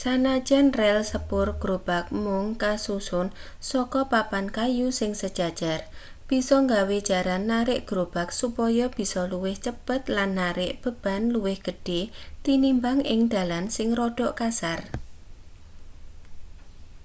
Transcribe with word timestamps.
sanajan 0.00 0.66
rel 0.80 1.00
sepur 1.10 1.48
grobag 1.62 2.04
mung 2.22 2.48
kasusun 2.62 3.28
saka 3.70 4.00
papan 4.12 4.46
kayu 4.58 4.88
sing 4.98 5.12
sejajar 5.20 5.80
bisa 6.30 6.56
nggawe 6.64 6.96
jaran 7.08 7.42
narik 7.52 7.80
grobag 7.90 8.28
supaya 8.40 8.84
bisa 8.98 9.20
luwih 9.32 9.56
cepet 9.66 10.02
lan 10.16 10.30
narik 10.40 10.72
beban 10.82 11.22
luwih 11.34 11.58
gedhe 11.66 12.00
tinimbang 12.44 12.98
ing 13.12 13.20
dalan 13.34 13.64
sing 13.76 13.88
rada 13.98 14.28
kasar 14.40 14.80